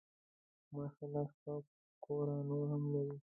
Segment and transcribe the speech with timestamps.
[0.73, 1.63] ماشاء الله شپږ
[2.03, 3.15] کوره نور هم لري.